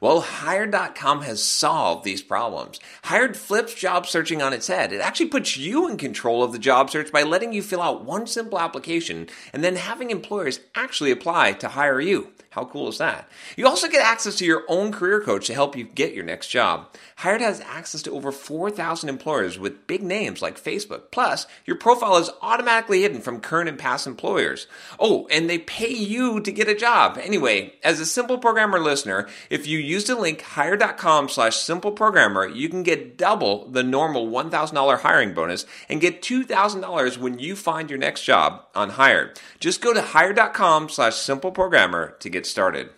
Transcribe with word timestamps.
Well, 0.00 0.20
Hired.com 0.20 1.22
has 1.22 1.42
solved 1.42 2.04
these 2.04 2.22
problems. 2.22 2.80
Hired 3.04 3.36
flips 3.36 3.74
job 3.74 4.06
searching 4.06 4.42
on 4.42 4.52
its 4.52 4.66
head. 4.66 4.92
It 4.92 5.00
actually 5.00 5.28
puts 5.28 5.56
you 5.56 5.88
in 5.88 5.96
control 5.96 6.42
of 6.42 6.52
the 6.52 6.58
job 6.58 6.90
search 6.90 7.12
by 7.12 7.22
letting 7.22 7.52
you 7.52 7.62
fill 7.62 7.82
out 7.82 8.04
one 8.04 8.26
simple 8.26 8.58
application 8.58 9.28
and 9.52 9.62
then 9.62 9.76
having 9.76 10.10
employers 10.10 10.60
actually 10.74 11.10
apply 11.10 11.52
to 11.52 11.68
hire 11.68 12.00
you. 12.00 12.32
How 12.54 12.64
cool 12.66 12.88
is 12.88 12.98
that? 12.98 13.28
You 13.56 13.66
also 13.66 13.88
get 13.88 14.06
access 14.06 14.36
to 14.36 14.44
your 14.44 14.62
own 14.68 14.92
career 14.92 15.20
coach 15.20 15.48
to 15.48 15.54
help 15.54 15.76
you 15.76 15.82
get 15.82 16.14
your 16.14 16.22
next 16.22 16.50
job. 16.50 16.88
Hired 17.16 17.40
has 17.40 17.60
access 17.60 18.00
to 18.02 18.12
over 18.12 18.30
4,000 18.30 19.08
employers 19.08 19.58
with 19.58 19.88
big 19.88 20.04
names 20.04 20.40
like 20.40 20.62
Facebook. 20.62 21.10
Plus, 21.10 21.48
your 21.64 21.76
profile 21.76 22.16
is 22.16 22.30
automatically 22.42 23.02
hidden 23.02 23.20
from 23.20 23.40
current 23.40 23.68
and 23.68 23.76
past 23.76 24.06
employers. 24.06 24.68
Oh, 25.00 25.26
and 25.32 25.50
they 25.50 25.58
pay 25.58 25.92
you 25.92 26.38
to 26.42 26.52
get 26.52 26.68
a 26.68 26.76
job. 26.76 27.18
Anyway, 27.20 27.74
as 27.82 27.98
a 27.98 28.06
simple 28.06 28.38
programmer 28.38 28.78
listener, 28.78 29.28
if 29.50 29.66
you 29.66 29.78
use 29.84 30.04
the 30.04 30.16
link 30.16 30.40
hired.com 30.40 31.28
slash 31.28 31.56
simple 31.56 31.92
programmer, 31.92 32.46
you 32.46 32.68
can 32.68 32.82
get 32.82 33.16
double 33.16 33.68
the 33.68 33.82
normal 33.82 34.28
$1,000 34.28 35.00
hiring 35.00 35.34
bonus 35.34 35.66
and 35.88 36.00
get 36.00 36.22
$2,000 36.22 37.18
when 37.18 37.38
you 37.38 37.54
find 37.54 37.90
your 37.90 37.98
next 37.98 38.24
job 38.24 38.64
on 38.74 38.90
Hired. 38.90 39.38
Just 39.60 39.80
go 39.80 39.92
to 39.92 40.02
hired.com 40.02 40.88
slash 40.88 41.16
simple 41.16 41.50
programmer 41.50 42.16
to 42.20 42.28
get 42.28 42.46
started. 42.46 42.90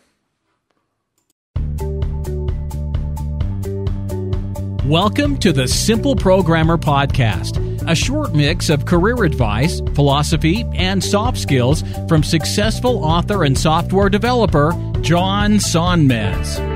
Welcome 4.87 5.37
to 5.39 5.53
the 5.53 5.67
Simple 5.67 6.14
Programmer 6.14 6.79
Podcast, 6.79 7.59
a 7.91 7.95
short 7.97 8.37
mix 8.37 8.69
of 8.69 8.87
career 8.87 9.25
advice, 9.25 9.81
philosophy, 9.97 10.64
and 10.75 11.03
soft 11.03 11.39
skills 11.39 11.83
from 12.07 12.23
successful 12.23 13.05
author 13.05 13.42
and 13.42 13.59
software 13.59 14.09
developer 14.09 14.70
John 15.01 15.55
Sonmez. 15.55 16.76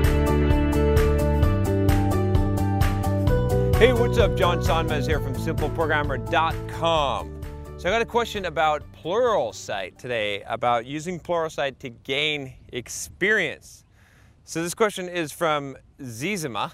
Hey, 3.81 3.93
what's 3.93 4.19
up? 4.19 4.37
John 4.37 4.59
Sonmez 4.59 5.07
here 5.07 5.19
from 5.19 5.33
simpleprogrammer.com. 5.33 7.41
So 7.79 7.89
I 7.89 7.91
got 7.91 8.03
a 8.03 8.05
question 8.05 8.45
about 8.45 8.83
Pluralsight 8.93 9.97
today, 9.97 10.43
about 10.43 10.85
using 10.85 11.19
Pluralsight 11.19 11.79
to 11.79 11.89
gain 11.89 12.53
experience. 12.71 13.83
So 14.43 14.61
this 14.61 14.75
question 14.75 15.09
is 15.09 15.31
from 15.31 15.77
Zizima. 15.99 16.73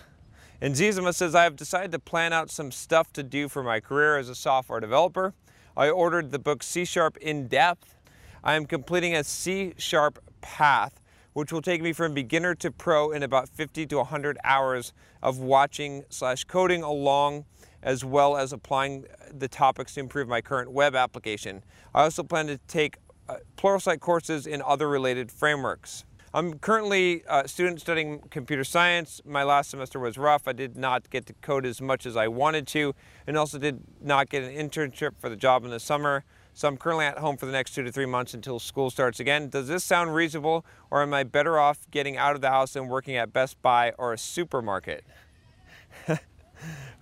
And 0.59 0.75
Zizima 0.75 1.16
says, 1.16 1.33
I 1.33 1.44
have 1.44 1.55
decided 1.55 1.94
to 1.94 1.99
plan 1.99 2.33
out 2.33 2.52
some 2.52 2.73
stuff 2.73 3.14
to 3.14 3.23
do 3.23 3.47
for 3.47 3.64
my 3.64 3.80
career 3.80 4.17
as 4.17 4.27
a 4.27 4.36
software 4.36 4.81
developer. 4.81 5.33
I 5.77 5.89
ordered 5.89 6.31
the 6.31 6.39
book 6.39 6.61
C 6.61 6.83
Sharp 6.83 7.15
in 7.20 7.48
Depth. 7.48 7.95
I 8.43 8.55
am 8.55 8.65
completing 8.65 9.15
a 9.15 9.23
C 9.23 9.76
Sharp 9.77 10.21
path, 10.42 10.99
which 11.37 11.53
will 11.53 11.61
take 11.61 11.83
me 11.83 11.93
from 11.93 12.15
beginner 12.15 12.55
to 12.55 12.71
pro 12.71 13.11
in 13.11 13.21
about 13.21 13.48
50 13.48 13.86
to 13.86 13.98
100 13.98 14.39
hours 14.43 14.92
of 15.21 15.37
watching 15.37 16.03
slash 16.09 16.43
coding 16.43 16.81
along 16.81 17.45
as 17.83 18.03
well 18.03 18.36
as 18.36 18.52
applying 18.52 19.05
the 19.31 19.48
topics 19.48 19.93
to 19.93 19.99
improve 19.99 20.27
my 20.27 20.42
current 20.42 20.71
web 20.71 20.95
application. 20.95 21.64
I 21.93 22.05
also 22.05 22.23
plan 22.23 22.48
to 22.48 22.58
take 22.67 22.98
uh, 23.30 23.36
Pluralsight 23.55 23.99
courses 23.99 24.48
in 24.48 24.64
other 24.64 24.89
related 24.89 25.31
frameworks. 25.31 26.05
I'm 26.33 26.58
currently 26.58 27.21
a 27.30 27.48
student 27.48 27.81
studying 27.81 28.19
computer 28.31 28.64
science. 28.64 29.21
My 29.23 29.43
last 29.43 29.69
semester 29.69 29.99
was 29.99 30.17
rough. 30.17 30.48
I 30.48 30.54
did 30.54 30.75
not 30.75 31.08
get 31.11 31.27
to 31.27 31.33
code 31.33 31.67
as 31.67 31.80
much 31.80 32.08
as 32.08 32.17
I 32.17 32.27
wanted 32.30 32.65
to, 32.69 32.95
and 33.27 33.37
also 33.37 33.59
did 33.59 33.83
not 34.02 34.30
get 34.30 34.42
an 34.42 34.55
internship 34.55 35.11
for 35.19 35.30
the 35.30 35.36
job 35.36 35.64
in 35.65 35.69
the 35.69 35.80
summer. 35.80 36.23
So 36.57 36.67
I'm 36.67 36.75
currently 36.75 37.05
at 37.05 37.19
home 37.19 37.37
for 37.37 37.45
the 37.45 37.51
next 37.51 37.75
two 37.75 37.83
to 37.83 37.91
three 37.91 38.07
months 38.07 38.33
until 38.33 38.57
school 38.57 38.89
starts 38.89 39.19
again. 39.19 39.47
Does 39.47 39.67
this 39.67 39.83
sound 39.83 40.15
reasonable, 40.15 40.65
or 40.89 41.03
am 41.03 41.13
I 41.13 41.21
better 41.21 41.59
off 41.59 41.77
getting 41.91 42.17
out 42.17 42.33
of 42.33 42.41
the 42.41 42.49
house 42.49 42.75
and 42.75 42.89
working 42.89 43.15
at 43.15 43.31
Best 43.31 43.61
Buy 43.61 43.93
or 43.99 44.11
a 44.11 44.17
supermarket? 44.17 45.03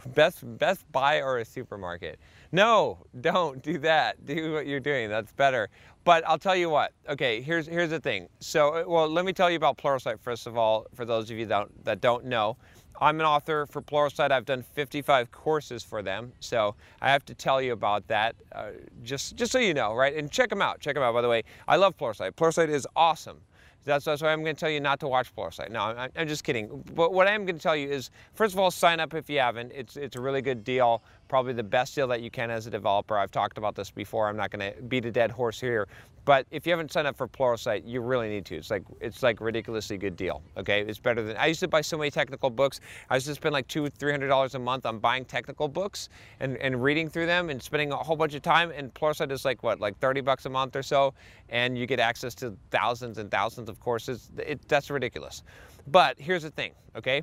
Best 0.05 0.39
Best 0.57 0.91
Buy 0.91 1.21
or 1.21 1.37
a 1.37 1.45
supermarket. 1.45 2.19
No, 2.55 2.99
don't 3.19 3.61
do 3.61 3.77
that. 3.79 4.25
Do 4.25 4.53
what 4.53 4.65
you're 4.65 4.79
doing. 4.79 5.09
That's 5.09 5.33
better. 5.33 5.67
But 6.05 6.25
I'll 6.25 6.37
tell 6.37 6.55
you 6.55 6.69
what. 6.69 6.93
Okay, 7.09 7.41
here's 7.41 7.67
here's 7.67 7.89
the 7.89 7.99
thing. 7.99 8.29
So, 8.39 8.87
well, 8.87 9.09
let 9.09 9.25
me 9.25 9.33
tell 9.33 9.49
you 9.49 9.57
about 9.57 9.77
Pluralsight 9.77 10.21
first 10.21 10.47
of 10.47 10.57
all. 10.57 10.87
For 10.93 11.03
those 11.03 11.29
of 11.29 11.37
you 11.37 11.45
that 11.47 11.57
don't, 11.57 11.83
that 11.83 11.99
don't 11.99 12.23
know, 12.23 12.55
I'm 13.01 13.19
an 13.19 13.25
author 13.25 13.65
for 13.65 13.81
Pluralsight. 13.81 14.31
I've 14.31 14.45
done 14.45 14.63
55 14.63 15.33
courses 15.33 15.83
for 15.83 16.01
them, 16.01 16.31
so 16.39 16.75
I 17.01 17.11
have 17.11 17.25
to 17.25 17.33
tell 17.33 17.61
you 17.61 17.73
about 17.73 18.07
that. 18.07 18.37
Uh, 18.53 18.67
just 19.03 19.35
just 19.35 19.51
so 19.51 19.59
you 19.59 19.73
know, 19.73 19.93
right? 19.93 20.15
And 20.15 20.31
check 20.31 20.49
them 20.49 20.61
out. 20.61 20.79
Check 20.79 20.93
them 20.93 21.03
out. 21.03 21.13
By 21.13 21.21
the 21.21 21.27
way, 21.27 21.43
I 21.67 21.75
love 21.75 21.97
Pluralsight. 21.97 22.35
Pluralsight 22.35 22.69
is 22.69 22.87
awesome. 22.95 23.41
That's, 23.85 24.03
that's 24.03 24.21
why 24.21 24.33
I'm 24.33 24.43
going 24.43 24.55
to 24.55 24.59
tell 24.59 24.69
you 24.69 24.79
not 24.79 24.99
to 25.01 25.07
watch 25.07 25.33
Pluralsight. 25.35 25.69
No, 25.69 25.81
I'm, 25.81 26.09
I'm 26.15 26.27
just 26.27 26.43
kidding. 26.43 26.83
But 26.95 27.13
what 27.13 27.27
I 27.27 27.31
am 27.31 27.45
going 27.45 27.55
to 27.55 27.61
tell 27.61 27.75
you 27.75 27.87
is, 27.87 28.09
first 28.33 28.53
of 28.53 28.59
all, 28.59 28.71
sign 28.71 28.99
up 28.99 29.13
if 29.13 29.29
you 29.29 29.39
haven't. 29.39 29.71
It's, 29.73 29.95
it's 29.95 30.15
a 30.15 30.21
really 30.21 30.41
good 30.41 30.63
deal, 30.63 31.03
probably 31.27 31.53
the 31.53 31.63
best 31.63 31.95
deal 31.95 32.07
that 32.07 32.21
you 32.21 32.31
can 32.31 32.49
as 32.49 32.67
a 32.67 32.69
developer. 32.69 33.17
I've 33.17 33.31
talked 33.31 33.57
about 33.57 33.75
this 33.75 33.91
before. 33.91 34.27
I'm 34.27 34.37
not 34.37 34.51
going 34.51 34.73
to 34.73 34.81
beat 34.83 35.05
a 35.05 35.11
dead 35.11 35.31
horse 35.31 35.59
here. 35.59 35.87
But 36.25 36.47
if 36.49 36.65
you 36.65 36.71
haven't 36.71 36.91
signed 36.91 37.05
up 37.05 37.15
for 37.15 37.27
Pluralsight, 37.27 37.83
you 37.85 38.01
really 38.01 38.29
need 38.29 38.45
to. 38.45 38.55
It's 38.55 38.71
like 38.71 38.81
it's 38.99 39.21
like 39.21 39.39
ridiculously 39.39 39.95
good 39.97 40.15
deal. 40.15 40.41
Okay, 40.57 40.81
it's 40.81 40.97
better 40.97 41.21
than 41.21 41.37
I 41.37 41.45
used 41.45 41.59
to 41.59 41.67
buy 41.67 41.81
so 41.81 41.99
many 41.99 42.09
technical 42.09 42.49
books. 42.49 42.79
I 43.11 43.15
used 43.15 43.27
to 43.27 43.35
spend 43.35 43.53
like 43.53 43.67
two, 43.67 43.87
three 43.89 44.09
hundred 44.09 44.29
dollars 44.29 44.55
a 44.55 44.59
month 44.59 44.87
on 44.87 44.97
buying 44.97 45.23
technical 45.25 45.67
books 45.67 46.09
and, 46.39 46.57
and 46.57 46.81
reading 46.81 47.09
through 47.09 47.27
them 47.27 47.51
and 47.51 47.61
spending 47.61 47.91
a 47.91 47.95
whole 47.95 48.15
bunch 48.15 48.33
of 48.33 48.41
time. 48.41 48.71
And 48.71 48.91
Pluralsight 48.95 49.31
is 49.31 49.45
like 49.45 49.61
what, 49.61 49.79
like 49.79 49.99
thirty 49.99 50.21
bucks 50.21 50.47
a 50.47 50.49
month 50.49 50.75
or 50.75 50.81
so, 50.81 51.13
and 51.49 51.77
you 51.77 51.85
get 51.85 51.99
access 51.99 52.33
to 52.35 52.57
thousands 52.71 53.19
and 53.19 53.29
thousands 53.29 53.69
of 53.69 53.79
courses. 53.79 54.31
It, 54.39 54.67
that's 54.67 54.89
ridiculous. 54.89 55.43
But 55.87 56.19
here's 56.19 56.41
the 56.41 56.49
thing, 56.49 56.71
okay? 56.95 57.21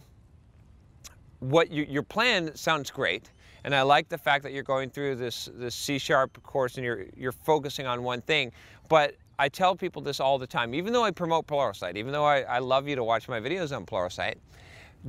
What 1.43 1.71
you, 1.73 1.85
your 1.89 2.03
plan 2.03 2.55
sounds 2.55 2.91
great 2.91 3.31
and 3.65 3.75
I 3.75 3.83
like 3.83 4.09
the 4.09 4.19
fact 4.19 4.43
that 4.45 4.53
you're 4.53 4.63
going 4.63 4.91
through 4.91 5.17
this 5.17 5.49
this 5.55 5.75
C 5.75 5.99
sharp 5.99 6.43
course 6.43 6.77
and 6.77 6.85
you're 6.85 7.07
you're 7.17 7.33
focusing 7.33 7.87
on 7.87 8.03
one 8.03 8.21
thing. 8.23 8.53
But 8.89 9.17
I 9.39 9.49
tell 9.49 9.75
people 9.75 10.03
this 10.03 10.21
all 10.21 10.39
the 10.39 10.47
time, 10.47 10.75
even 10.75 10.93
though 10.93 11.05
I 11.05 11.11
promote 11.11 11.47
Pluralsight, 11.47 11.97
even 11.97 12.13
though 12.13 12.25
I, 12.25 12.41
I 12.41 12.59
love 12.59 12.87
you 12.87 12.97
to 12.97 13.05
watch 13.05 13.29
my 13.29 13.41
videos 13.41 13.75
on 13.75 13.87
Pluralsight, 13.87 14.35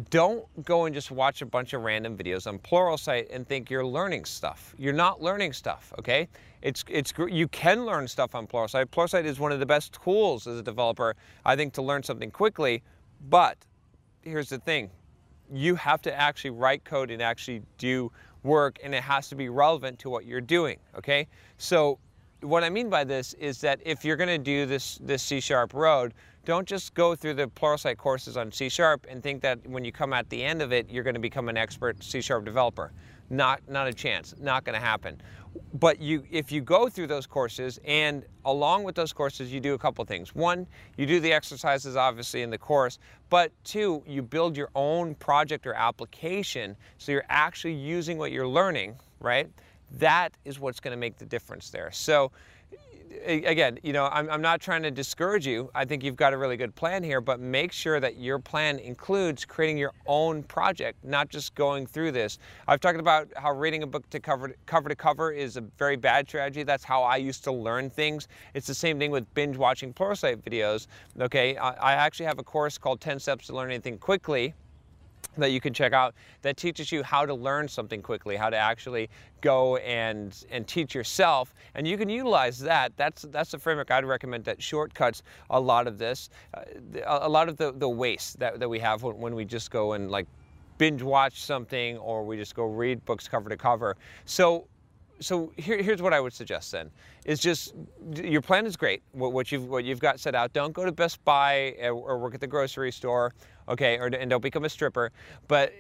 don't 0.09 0.45
go 0.63 0.85
and 0.85 0.95
just 0.95 1.11
watch 1.11 1.41
a 1.41 1.45
bunch 1.45 1.73
of 1.73 1.83
random 1.83 2.17
videos 2.17 2.47
on 2.47 2.57
Pluralsight 2.57 3.27
and 3.31 3.47
think 3.47 3.69
you're 3.69 3.85
learning 3.85 4.25
stuff. 4.25 4.73
You're 4.77 4.93
not 4.93 5.21
learning 5.21 5.53
stuff, 5.53 5.93
okay? 5.99 6.27
It's, 6.63 6.83
it's, 6.89 7.13
you 7.29 7.47
can 7.49 7.85
learn 7.85 8.07
stuff 8.07 8.33
on 8.33 8.47
Pluralsight. 8.47 8.85
Pluralsight 8.87 9.25
is 9.25 9.39
one 9.39 9.51
of 9.51 9.59
the 9.59 9.65
best 9.67 9.99
tools 10.01 10.47
as 10.47 10.57
a 10.57 10.63
developer, 10.63 11.15
I 11.45 11.55
think, 11.55 11.73
to 11.73 11.83
learn 11.83 12.01
something 12.01 12.31
quickly. 12.31 12.81
But 13.29 13.57
here's 14.23 14.49
the 14.49 14.57
thing 14.57 14.89
you 15.51 15.75
have 15.75 16.01
to 16.03 16.13
actually 16.13 16.51
write 16.51 16.83
code 16.83 17.11
and 17.11 17.21
actually 17.21 17.61
do 17.77 18.11
work, 18.43 18.79
and 18.83 18.93
it 18.93 19.03
has 19.03 19.29
to 19.29 19.35
be 19.35 19.49
relevant 19.49 19.99
to 19.99 20.09
what 20.09 20.25
you're 20.25 20.41
doing, 20.41 20.77
okay? 20.97 21.27
So 21.57 21.99
what 22.41 22.63
I 22.63 22.69
mean 22.69 22.89
by 22.89 23.03
this 23.03 23.33
is 23.35 23.61
that 23.61 23.79
if 23.85 24.03
you're 24.03 24.17
going 24.17 24.29
to 24.29 24.37
do 24.37 24.65
this 24.65 24.97
this 25.01 25.23
C 25.23 25.39
sharp 25.39 25.73
road, 25.73 26.13
don't 26.45 26.67
just 26.67 26.93
go 26.93 27.15
through 27.15 27.35
the 27.35 27.47
Pluralsight 27.47 27.97
courses 27.97 28.35
on 28.35 28.51
C 28.51 28.67
sharp 28.67 29.05
and 29.09 29.23
think 29.23 29.41
that 29.41 29.65
when 29.65 29.85
you 29.85 29.93
come 29.93 30.11
at 30.11 30.29
the 30.29 30.43
end 30.43 30.61
of 30.61 30.73
it, 30.73 30.89
you're 30.89 31.03
going 31.03 31.13
to 31.13 31.21
become 31.21 31.47
an 31.47 31.57
expert 31.57 32.03
C 32.03 32.19
sharp 32.19 32.43
developer. 32.43 32.91
Not 33.29 33.61
not 33.67 33.87
a 33.87 33.93
chance. 33.93 34.33
Not 34.39 34.63
going 34.63 34.75
to 34.75 34.85
happen. 34.85 35.21
But 35.75 36.01
you, 36.01 36.23
if 36.31 36.51
you 36.51 36.61
go 36.61 36.89
through 36.89 37.07
those 37.07 37.27
courses, 37.27 37.79
and 37.85 38.25
along 38.45 38.83
with 38.83 38.95
those 38.95 39.13
courses, 39.13 39.53
you 39.53 39.59
do 39.59 39.75
a 39.75 39.77
couple 39.77 40.03
things. 40.05 40.33
One, 40.33 40.65
you 40.97 41.05
do 41.05 41.19
the 41.19 41.31
exercises 41.31 41.95
obviously 41.95 42.41
in 42.41 42.49
the 42.49 42.57
course, 42.57 42.97
but 43.29 43.51
two, 43.63 44.03
you 44.07 44.21
build 44.23 44.57
your 44.57 44.69
own 44.75 45.15
project 45.15 45.67
or 45.67 45.73
application, 45.73 46.75
so 46.97 47.11
you're 47.11 47.25
actually 47.29 47.73
using 47.73 48.17
what 48.17 48.31
you're 48.31 48.47
learning, 48.47 48.95
right? 49.19 49.47
That 49.99 50.33
is 50.43 50.59
what's 50.59 50.79
going 50.79 50.93
to 50.93 50.97
make 50.97 51.17
the 51.17 51.25
difference 51.25 51.69
there. 51.69 51.91
So 51.91 52.31
again, 53.25 53.79
you 53.83 53.93
know, 53.93 54.05
I'm, 54.11 54.29
I'm 54.29 54.41
not 54.41 54.61
trying 54.61 54.83
to 54.83 54.91
discourage 54.91 55.45
you. 55.45 55.69
I 55.73 55.85
think 55.85 56.03
you've 56.03 56.15
got 56.15 56.33
a 56.33 56.37
really 56.37 56.57
good 56.57 56.75
plan 56.75 57.03
here, 57.03 57.21
but 57.21 57.39
make 57.39 57.71
sure 57.71 57.99
that 57.99 58.17
your 58.17 58.39
plan 58.39 58.79
includes 58.79 59.45
creating 59.45 59.77
your 59.77 59.91
own 60.05 60.43
project, 60.43 61.03
not 61.03 61.29
just 61.29 61.55
going 61.55 61.85
through 61.85 62.11
this. 62.11 62.39
I've 62.67 62.79
talked 62.79 62.99
about 62.99 63.27
how 63.35 63.51
reading 63.51 63.83
a 63.83 63.87
book 63.87 64.09
to 64.09 64.19
cover, 64.19 64.55
cover 64.65 64.89
to 64.89 64.95
cover 64.95 65.31
is 65.31 65.57
a 65.57 65.61
very 65.77 65.95
bad 65.95 66.27
strategy. 66.27 66.63
That's 66.63 66.83
how 66.83 67.03
I 67.03 67.17
used 67.17 67.43
to 67.45 67.51
learn 67.51 67.89
things. 67.89 68.27
It's 68.53 68.67
the 68.67 68.75
same 68.75 68.99
thing 68.99 69.11
with 69.11 69.31
binge 69.33 69.57
watching 69.57 69.93
Pluralsight 69.93 70.37
videos. 70.37 70.87
Okay, 71.19 71.57
I, 71.57 71.71
I 71.71 71.93
actually 71.93 72.25
have 72.27 72.39
a 72.39 72.43
course 72.43 72.77
called 72.77 73.01
10 73.01 73.19
Steps 73.19 73.47
to 73.47 73.55
Learn 73.55 73.69
Anything 73.69 73.97
Quickly 73.97 74.53
that 75.37 75.51
you 75.51 75.59
can 75.59 75.73
check 75.73 75.93
out 75.93 76.13
that 76.41 76.57
teaches 76.57 76.91
you 76.91 77.03
how 77.03 77.25
to 77.25 77.33
learn 77.33 77.67
something 77.67 78.01
quickly, 78.01 78.35
how 78.35 78.49
to 78.49 78.57
actually 78.57 79.09
go 79.41 79.77
and 79.77 80.45
and 80.49 80.67
teach 80.67 80.93
yourself, 80.95 81.53
and 81.75 81.87
you 81.87 81.97
can 81.97 82.09
utilize 82.09 82.59
that. 82.59 82.95
That's 82.97 83.23
that's 83.23 83.51
the 83.51 83.59
framework 83.59 83.91
I'd 83.91 84.05
recommend 84.05 84.43
that 84.45 84.61
shortcuts 84.61 85.23
a 85.49 85.59
lot 85.59 85.87
of 85.87 85.97
this, 85.97 86.29
uh, 86.53 86.63
a 87.05 87.29
lot 87.29 87.49
of 87.49 87.57
the 87.57 87.73
the 87.73 87.89
waste 87.89 88.39
that 88.39 88.59
that 88.59 88.69
we 88.69 88.79
have 88.79 89.03
when, 89.03 89.17
when 89.19 89.35
we 89.35 89.45
just 89.45 89.71
go 89.71 89.93
and 89.93 90.11
like 90.11 90.27
binge 90.77 91.01
watch 91.01 91.41
something 91.41 91.97
or 91.97 92.25
we 92.25 92.37
just 92.37 92.55
go 92.55 92.65
read 92.65 93.03
books 93.05 93.27
cover 93.27 93.49
to 93.49 93.57
cover. 93.57 93.95
So 94.25 94.67
so 95.19 95.53
here, 95.57 95.81
here's 95.81 96.01
what 96.01 96.13
I 96.13 96.19
would 96.19 96.33
suggest 96.33 96.71
then 96.71 96.89
is 97.25 97.39
just 97.39 97.73
your 98.15 98.41
plan 98.41 98.65
is 98.65 98.75
great 98.75 99.01
what, 99.11 99.31
what, 99.31 99.51
you've 99.51 99.67
what 99.69 99.85
you've 99.85 99.99
got 99.99 100.19
set 100.19 100.35
out 100.35 100.51
don't 100.53 100.73
go 100.73 100.85
to 100.85 100.91
Best 100.91 101.23
Buy 101.23 101.75
or, 101.81 101.93
or 101.93 102.17
work 102.17 102.33
at 102.33 102.41
the 102.41 102.47
grocery 102.47 102.91
store 102.91 103.33
okay 103.67 103.97
or 103.97 104.07
and 104.07 104.29
don't 104.29 104.41
become 104.41 104.65
a 104.65 104.69
stripper. 104.69 105.11
But 105.47 105.73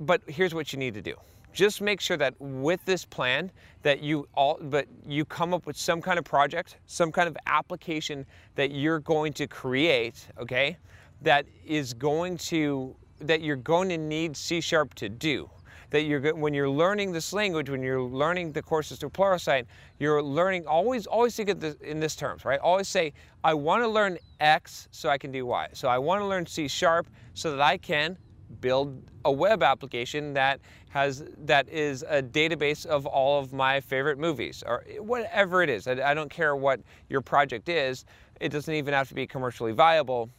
but 0.00 0.22
here's 0.26 0.54
what 0.54 0.72
you 0.72 0.78
need 0.78 0.94
to 0.94 1.02
do. 1.02 1.14
Just 1.52 1.80
make 1.80 2.00
sure 2.00 2.16
that 2.16 2.34
with 2.38 2.84
this 2.84 3.04
plan 3.04 3.50
that 3.82 4.02
you 4.02 4.28
all 4.34 4.58
but 4.60 4.86
you 5.06 5.24
come 5.24 5.52
up 5.52 5.66
with 5.66 5.76
some 5.76 6.00
kind 6.00 6.18
of 6.18 6.24
project 6.24 6.76
some 6.86 7.10
kind 7.10 7.28
of 7.28 7.36
application 7.46 8.26
that 8.54 8.70
you're 8.70 9.00
going 9.00 9.32
to 9.32 9.46
create 9.46 10.28
okay 10.38 10.76
that 11.22 11.46
is 11.66 11.92
going 11.94 12.36
to 12.36 12.94
that 13.20 13.42
you're 13.42 13.56
going 13.56 13.88
to 13.88 13.98
need 13.98 14.36
C 14.36 14.60
sharp 14.60 14.94
to 14.94 15.08
do 15.08 15.50
that 15.90 16.02
you're 16.02 16.34
when 16.34 16.54
you're 16.54 16.70
learning 16.70 17.12
this 17.12 17.32
language, 17.32 17.68
when 17.68 17.82
you're 17.82 18.02
learning 18.02 18.52
the 18.52 18.62
courses 18.62 18.98
through 18.98 19.10
Pluralsight, 19.10 19.66
you're 19.98 20.22
learning 20.22 20.66
always 20.66 21.06
always 21.06 21.36
think 21.36 21.48
of 21.48 21.60
this 21.60 21.74
in 21.76 22.00
this 22.00 22.16
terms, 22.16 22.44
right? 22.44 22.60
Always 22.60 22.88
say, 22.88 23.12
I 23.44 23.54
want 23.54 23.82
to 23.82 23.88
learn 23.88 24.18
X 24.40 24.88
so 24.90 25.08
I 25.08 25.18
can 25.18 25.32
do 25.32 25.46
Y. 25.46 25.68
So 25.72 25.88
I 25.88 25.98
want 25.98 26.20
to 26.20 26.26
learn 26.26 26.46
C 26.46 26.68
sharp 26.68 27.08
so 27.34 27.50
that 27.50 27.60
I 27.60 27.76
can 27.76 28.16
build 28.60 29.02
a 29.24 29.32
web 29.32 29.62
application 29.62 30.34
that 30.34 30.60
has 30.90 31.24
that 31.38 31.68
is 31.68 32.04
a 32.08 32.22
database 32.22 32.84
of 32.84 33.06
all 33.06 33.38
of 33.38 33.52
my 33.52 33.80
favorite 33.80 34.18
movies 34.18 34.62
or 34.66 34.84
whatever 34.98 35.62
it 35.62 35.70
is. 35.70 35.86
I, 35.86 36.10
I 36.10 36.14
don't 36.14 36.30
care 36.30 36.56
what 36.56 36.80
your 37.08 37.20
project 37.20 37.68
is. 37.68 38.04
It 38.40 38.50
doesn't 38.50 38.74
even 38.74 38.94
have 38.94 39.08
to 39.08 39.14
be 39.14 39.26
commercially 39.26 39.72
viable, 39.72 40.30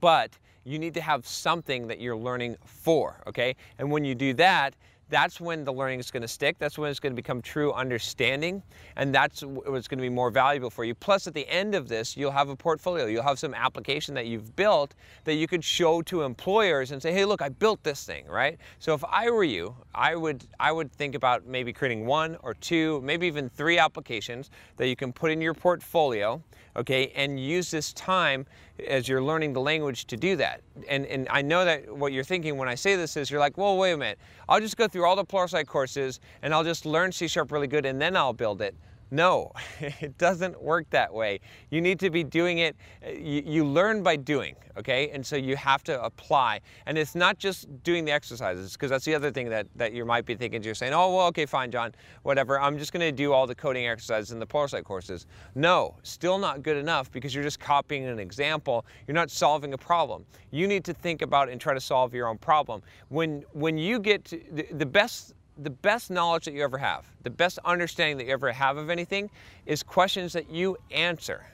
but 0.00 0.36
you 0.64 0.78
need 0.78 0.94
to 0.94 1.00
have 1.00 1.26
something 1.26 1.86
that 1.88 2.00
you're 2.00 2.16
learning 2.16 2.56
for, 2.64 3.20
okay? 3.26 3.54
And 3.78 3.90
when 3.90 4.04
you 4.04 4.14
do 4.14 4.32
that, 4.34 4.74
that's 5.14 5.40
when 5.40 5.62
the 5.62 5.72
learning 5.72 6.00
is 6.00 6.10
going 6.10 6.22
to 6.22 6.28
stick. 6.28 6.58
That's 6.58 6.76
when 6.76 6.90
it's 6.90 6.98
going 6.98 7.12
to 7.12 7.16
become 7.16 7.40
true 7.40 7.72
understanding. 7.72 8.64
And 8.96 9.14
that's 9.14 9.42
what's 9.44 9.86
going 9.86 9.98
to 9.98 10.02
be 10.02 10.08
more 10.08 10.28
valuable 10.28 10.70
for 10.70 10.84
you. 10.84 10.92
Plus, 10.92 11.28
at 11.28 11.34
the 11.34 11.48
end 11.48 11.76
of 11.76 11.86
this, 11.86 12.16
you'll 12.16 12.32
have 12.32 12.48
a 12.48 12.56
portfolio. 12.56 13.06
You'll 13.06 13.22
have 13.22 13.38
some 13.38 13.54
application 13.54 14.12
that 14.14 14.26
you've 14.26 14.56
built 14.56 14.94
that 15.22 15.34
you 15.34 15.46
could 15.46 15.62
show 15.62 16.02
to 16.02 16.22
employers 16.22 16.90
and 16.90 17.00
say, 17.00 17.12
hey, 17.12 17.24
look, 17.24 17.42
I 17.42 17.48
built 17.48 17.80
this 17.84 18.02
thing, 18.04 18.26
right? 18.26 18.58
So 18.80 18.92
if 18.92 19.04
I 19.04 19.30
were 19.30 19.44
you, 19.44 19.76
I 19.94 20.16
would, 20.16 20.44
I 20.58 20.72
would 20.72 20.90
think 20.90 21.14
about 21.14 21.46
maybe 21.46 21.72
creating 21.72 22.06
one 22.06 22.36
or 22.42 22.54
two, 22.54 23.00
maybe 23.02 23.28
even 23.28 23.48
three 23.48 23.78
applications 23.78 24.50
that 24.78 24.88
you 24.88 24.96
can 24.96 25.12
put 25.12 25.30
in 25.30 25.40
your 25.40 25.54
portfolio, 25.54 26.42
okay, 26.76 27.12
and 27.14 27.38
use 27.38 27.70
this 27.70 27.92
time 27.92 28.46
as 28.88 29.08
you're 29.08 29.22
learning 29.22 29.52
the 29.52 29.60
language 29.60 30.06
to 30.06 30.16
do 30.16 30.34
that. 30.36 30.60
And, 30.88 31.06
and 31.06 31.28
I 31.30 31.42
know 31.42 31.64
that 31.64 31.96
what 31.96 32.12
you're 32.12 32.24
thinking 32.24 32.56
when 32.56 32.68
I 32.68 32.74
say 32.74 32.96
this 32.96 33.16
is 33.16 33.30
you're 33.30 33.38
like, 33.38 33.56
well, 33.56 33.76
wait 33.76 33.92
a 33.92 33.96
minute, 33.96 34.18
I'll 34.48 34.60
just 34.60 34.76
go 34.76 34.88
through 35.04 35.10
all 35.10 35.16
the 35.16 35.24
Pluralsight 35.24 35.66
courses 35.66 36.18
and 36.40 36.54
I'll 36.54 36.64
just 36.64 36.86
learn 36.86 37.12
C 37.12 37.28
Sharp 37.28 37.52
really 37.52 37.66
good 37.66 37.84
and 37.84 38.00
then 38.00 38.16
I'll 38.16 38.32
build 38.32 38.62
it. 38.62 38.74
No, 39.10 39.52
it 39.80 40.16
doesn't 40.18 40.60
work 40.60 40.88
that 40.90 41.12
way. 41.12 41.40
You 41.70 41.80
need 41.80 42.00
to 42.00 42.10
be 42.10 42.24
doing 42.24 42.58
it, 42.58 42.76
uh, 43.06 43.10
you, 43.10 43.42
you, 43.44 43.64
learn 43.64 44.02
by 44.02 44.16
doing, 44.16 44.56
okay? 44.76 45.10
And 45.10 45.24
so 45.24 45.36
you 45.36 45.56
have 45.56 45.82
to 45.84 46.02
apply. 46.02 46.60
And 46.86 46.96
it's 46.96 47.14
not 47.14 47.38
just 47.38 47.66
doing 47.82 48.04
the 48.04 48.12
exercises, 48.12 48.72
because 48.72 48.90
that's 48.90 49.04
the 49.04 49.14
other 49.14 49.30
thing 49.30 49.48
that, 49.50 49.66
that 49.76 49.92
you 49.92 50.04
might 50.04 50.26
be 50.26 50.34
thinking, 50.34 50.62
you're 50.62 50.74
saying, 50.74 50.92
oh, 50.94 51.14
well, 51.14 51.26
okay, 51.28 51.46
fine, 51.46 51.70
John, 51.70 51.92
whatever. 52.22 52.58
I'm 52.60 52.78
just 52.78 52.92
gonna 52.92 53.12
do 53.12 53.32
all 53.32 53.46
the 53.46 53.54
coding 53.54 53.86
exercises 53.86 54.32
in 54.32 54.38
the 54.38 54.46
Pluralsight 54.46 54.84
courses. 54.84 55.26
No, 55.54 55.96
still 56.02 56.38
not 56.38 56.62
good 56.62 56.76
enough 56.76 57.10
because 57.10 57.34
you're 57.34 57.44
just 57.44 57.60
copying 57.60 58.04
an 58.06 58.18
example. 58.18 58.84
You're 59.06 59.14
not 59.14 59.30
solving 59.30 59.74
a 59.74 59.78
problem. 59.78 60.24
You 60.50 60.66
need 60.66 60.84
to 60.84 60.94
think 60.94 61.22
about 61.22 61.48
and 61.48 61.60
try 61.60 61.74
to 61.74 61.80
solve 61.80 62.14
your 62.14 62.28
own 62.28 62.38
problem. 62.38 62.82
When, 63.08 63.44
when 63.52 63.78
you 63.78 63.98
get 63.98 64.24
to, 64.26 64.40
the, 64.52 64.66
the 64.72 64.86
best 64.86 65.34
the 65.58 65.70
best 65.70 66.10
knowledge 66.10 66.44
that 66.44 66.54
you 66.54 66.62
ever 66.62 66.78
have, 66.78 67.06
the 67.22 67.30
best 67.30 67.58
understanding 67.64 68.16
that 68.18 68.26
you 68.26 68.32
ever 68.32 68.52
have 68.52 68.76
of 68.76 68.90
anything 68.90 69.30
is 69.66 69.82
questions 69.82 70.32
that 70.32 70.50
you 70.50 70.76
answer 70.90 71.44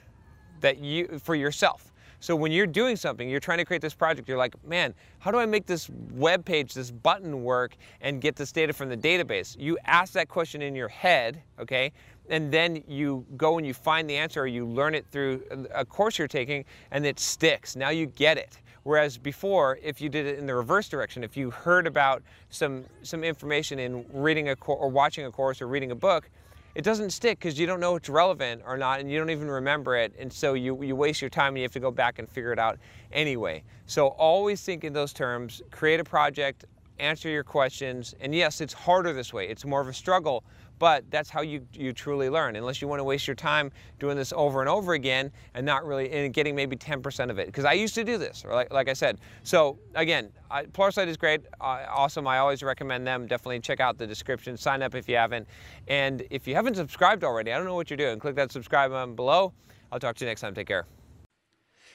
that 0.61 0.77
you 0.77 1.19
for 1.23 1.35
yourself. 1.35 1.91
So 2.19 2.35
when 2.35 2.51
you're 2.51 2.67
doing 2.67 2.95
something, 2.95 3.27
you're 3.27 3.39
trying 3.39 3.57
to 3.57 3.65
create 3.65 3.81
this 3.81 3.95
project, 3.95 4.29
you're 4.29 4.37
like, 4.37 4.53
man, 4.63 4.93
how 5.17 5.31
do 5.31 5.39
I 5.39 5.47
make 5.47 5.65
this 5.65 5.89
web 6.11 6.45
page, 6.45 6.75
this 6.75 6.91
button 6.91 7.43
work 7.43 7.75
and 7.99 8.21
get 8.21 8.35
this 8.35 8.51
data 8.51 8.73
from 8.73 8.89
the 8.89 8.97
database? 8.97 9.59
You 9.59 9.79
ask 9.85 10.13
that 10.13 10.29
question 10.29 10.61
in 10.61 10.75
your 10.75 10.87
head, 10.87 11.41
okay? 11.59 11.91
And 12.29 12.51
then 12.51 12.83
you 12.87 13.25
go 13.37 13.57
and 13.57 13.65
you 13.65 13.73
find 13.73 14.07
the 14.07 14.15
answer 14.15 14.41
or 14.41 14.47
you 14.47 14.67
learn 14.67 14.93
it 14.93 15.07
through 15.11 15.43
a 15.73 15.83
course 15.83 16.19
you're 16.19 16.27
taking 16.27 16.63
and 16.91 17.07
it 17.07 17.19
sticks. 17.19 17.75
Now 17.75 17.89
you 17.89 18.05
get 18.05 18.37
it. 18.37 18.59
Whereas 18.83 19.17
before, 19.17 19.77
if 19.83 20.01
you 20.01 20.09
did 20.09 20.25
it 20.25 20.39
in 20.39 20.45
the 20.45 20.55
reverse 20.55 20.89
direction, 20.89 21.23
if 21.23 21.37
you 21.37 21.51
heard 21.51 21.85
about 21.85 22.23
some, 22.49 22.85
some 23.03 23.23
information 23.23 23.79
in 23.79 24.05
reading 24.11 24.49
a 24.49 24.55
or 24.65 24.89
watching 24.89 25.25
a 25.25 25.31
course 25.31 25.61
or 25.61 25.67
reading 25.67 25.91
a 25.91 25.95
book, 25.95 26.29
it 26.73 26.83
doesn't 26.83 27.09
stick 27.11 27.39
because 27.39 27.59
you 27.59 27.67
don't 27.67 27.79
know 27.79 27.95
it's 27.95 28.09
relevant 28.09 28.61
or 28.65 28.77
not 28.77 28.99
and 28.99 29.11
you 29.11 29.19
don't 29.19 29.29
even 29.29 29.49
remember 29.49 29.97
it 29.97 30.13
and 30.17 30.31
so 30.31 30.53
you, 30.53 30.81
you 30.81 30.95
waste 30.95 31.21
your 31.21 31.29
time 31.29 31.49
and 31.49 31.57
you 31.57 31.63
have 31.63 31.71
to 31.73 31.81
go 31.81 31.91
back 31.91 32.17
and 32.17 32.29
figure 32.29 32.53
it 32.53 32.59
out 32.59 32.79
anyway. 33.11 33.63
So 33.87 34.07
always 34.07 34.61
think 34.61 34.83
in 34.83 34.93
those 34.93 35.11
terms, 35.11 35.61
create 35.69 35.99
a 35.99 36.03
project, 36.03 36.65
answer 36.97 37.29
your 37.29 37.43
questions, 37.43 38.15
and 38.21 38.33
yes, 38.33 38.61
it's 38.61 38.73
harder 38.73 39.11
this 39.11 39.33
way. 39.33 39.47
It's 39.47 39.65
more 39.65 39.81
of 39.81 39.89
a 39.89 39.93
struggle, 39.93 40.43
but 40.81 41.05
that's 41.11 41.29
how 41.29 41.41
you, 41.41 41.63
you 41.73 41.93
truly 41.93 42.27
learn, 42.27 42.55
unless 42.55 42.81
you 42.81 42.87
want 42.87 42.99
to 42.99 43.03
waste 43.03 43.27
your 43.27 43.35
time 43.35 43.71
doing 43.99 44.17
this 44.17 44.33
over 44.35 44.61
and 44.61 44.67
over 44.67 44.93
again 44.93 45.31
and 45.53 45.63
not 45.63 45.85
really 45.85 46.11
and 46.11 46.33
getting 46.33 46.55
maybe 46.55 46.75
10% 46.75 47.29
of 47.29 47.37
it. 47.37 47.45
Because 47.45 47.65
I 47.65 47.73
used 47.73 47.93
to 47.93 48.03
do 48.03 48.17
this, 48.17 48.43
like, 48.49 48.73
like 48.73 48.89
I 48.89 48.93
said. 48.93 49.19
So 49.43 49.77
again, 49.93 50.31
I, 50.49 50.63
Pluralsight 50.63 51.05
is 51.05 51.17
great, 51.17 51.41
uh, 51.61 51.85
awesome. 51.87 52.25
I 52.25 52.39
always 52.39 52.63
recommend 52.63 53.05
them. 53.05 53.27
Definitely 53.27 53.59
check 53.59 53.79
out 53.79 53.99
the 53.99 54.07
description. 54.07 54.57
Sign 54.57 54.81
up 54.81 54.95
if 54.95 55.07
you 55.07 55.17
haven't. 55.17 55.47
And 55.87 56.23
if 56.31 56.47
you 56.47 56.55
haven't 56.55 56.77
subscribed 56.77 57.23
already, 57.23 57.53
I 57.53 57.57
don't 57.57 57.67
know 57.67 57.75
what 57.75 57.91
you're 57.91 57.97
doing. 57.97 58.17
Click 58.17 58.33
that 58.37 58.51
subscribe 58.51 58.89
button 58.89 59.13
below. 59.13 59.53
I'll 59.91 59.99
talk 59.99 60.15
to 60.15 60.25
you 60.25 60.31
next 60.31 60.41
time. 60.41 60.55
Take 60.55 60.65
care. 60.65 60.87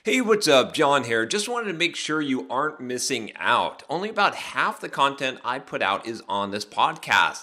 Hey, 0.07 0.21
what's 0.21 0.47
up? 0.47 0.73
John 0.73 1.03
here. 1.03 1.27
Just 1.27 1.49
wanted 1.49 1.73
to 1.73 1.77
make 1.77 1.97
sure 1.97 2.21
you 2.21 2.47
aren't 2.49 2.79
missing 2.79 3.33
out. 3.35 3.83
Only 3.91 4.09
about 4.09 4.37
half 4.37 4.81
the 4.81 4.89
content 4.89 5.41
I 5.45 5.59
put 5.59 5.83
out 5.83 6.07
is 6.07 6.23
on 6.29 6.53
this 6.53 6.65
podcast. 6.65 7.43